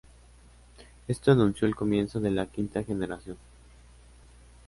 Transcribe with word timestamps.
Esto 1.07 1.31
anunció 1.31 1.67
el 1.67 1.75
comienzo 1.75 2.19
de 2.19 2.31
la 2.31 2.47
quinta 2.47 2.81
generación. 2.83 3.37